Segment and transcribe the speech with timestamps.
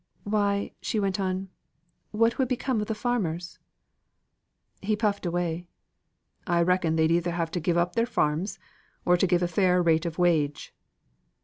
[0.23, 1.49] "Why," she went on,
[2.09, 3.59] "what would become of the farmers?"
[4.81, 5.67] He puffed away.
[6.47, 8.57] "I reckon, they'd have either to give up their farms,
[9.05, 10.73] or to give fair rate of wage."